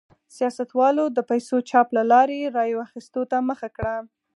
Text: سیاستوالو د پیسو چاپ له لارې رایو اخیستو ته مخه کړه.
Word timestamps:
سیاستوالو 0.35 1.05
د 1.11 1.19
پیسو 1.29 1.55
چاپ 1.69 1.87
له 1.97 2.03
لارې 2.11 2.39
رایو 2.57 2.83
اخیستو 2.87 3.21
ته 3.31 3.37
مخه 3.49 3.69
کړه. 3.75 3.95